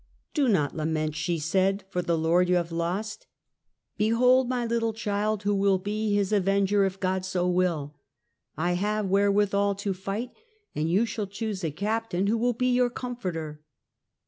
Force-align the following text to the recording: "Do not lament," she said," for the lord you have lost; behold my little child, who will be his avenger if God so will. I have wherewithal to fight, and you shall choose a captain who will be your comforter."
"Do 0.33 0.49
not 0.49 0.75
lament," 0.75 1.13
she 1.15 1.37
said," 1.37 1.83
for 1.91 2.01
the 2.01 2.17
lord 2.17 2.49
you 2.49 2.55
have 2.55 2.71
lost; 2.71 3.27
behold 3.97 4.49
my 4.49 4.65
little 4.65 4.93
child, 4.93 5.43
who 5.43 5.53
will 5.53 5.77
be 5.77 6.15
his 6.15 6.31
avenger 6.33 6.85
if 6.85 6.99
God 6.99 7.23
so 7.23 7.47
will. 7.47 7.95
I 8.57 8.71
have 8.71 9.11
wherewithal 9.11 9.75
to 9.75 9.93
fight, 9.93 10.31
and 10.73 10.89
you 10.89 11.05
shall 11.05 11.27
choose 11.27 11.63
a 11.63 11.69
captain 11.69 12.25
who 12.25 12.39
will 12.39 12.53
be 12.53 12.73
your 12.73 12.89
comforter." 12.89 13.61